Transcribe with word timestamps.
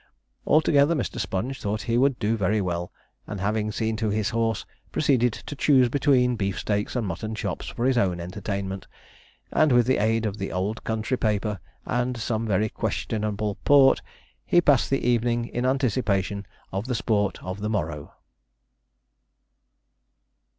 Altogether, 0.47 0.95
Mr. 0.95 1.19
Sponge 1.19 1.61
thought 1.61 1.83
he 1.83 1.95
would 1.95 2.17
do 2.17 2.35
very 2.35 2.59
well, 2.59 2.91
and, 3.27 3.39
having 3.39 3.71
seen 3.71 3.95
to 3.97 4.09
his 4.09 4.31
horse, 4.31 4.65
proceeded 4.91 5.31
to 5.31 5.55
choose 5.55 5.89
between 5.89 6.35
beef 6.35 6.57
steaks 6.57 6.95
and 6.95 7.05
mutton 7.05 7.35
chops 7.35 7.67
for 7.67 7.85
his 7.85 7.99
own 7.99 8.19
entertainment, 8.19 8.87
and 9.51 9.71
with 9.71 9.85
the 9.85 9.99
aid 9.99 10.25
of 10.25 10.39
the 10.39 10.51
old 10.51 10.83
country 10.83 11.17
paper 11.17 11.59
and 11.85 12.17
some 12.17 12.47
very 12.47 12.67
questionable 12.67 13.59
port, 13.63 14.01
he 14.43 14.59
passed 14.59 14.89
the 14.89 15.07
evening 15.07 15.45
in 15.45 15.67
anticipation 15.67 16.47
of 16.71 16.87
the 16.87 16.95
sports 16.95 17.39
of 17.43 17.59
the 17.61 17.69
morrow. 17.69 18.11